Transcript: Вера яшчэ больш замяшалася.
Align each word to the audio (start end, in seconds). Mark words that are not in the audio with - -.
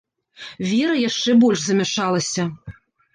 Вера 0.69 0.95
яшчэ 1.09 1.35
больш 1.43 1.59
замяшалася. 1.65 2.43